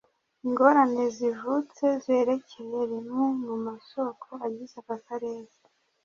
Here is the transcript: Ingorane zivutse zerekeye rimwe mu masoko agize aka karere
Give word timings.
Ingorane 0.45 1.03
zivutse 1.17 1.85
zerekeye 2.03 2.79
rimwe 2.91 3.25
mu 3.45 3.55
masoko 3.65 4.27
agize 4.45 4.75
aka 4.81 4.97
karere 5.07 5.53